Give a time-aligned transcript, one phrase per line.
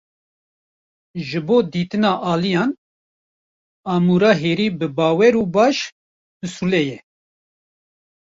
[1.27, 2.71] Ji bo dîtina aliyan,
[3.93, 5.77] amûra herî bibawer û baş,
[6.39, 6.97] pisûle ye.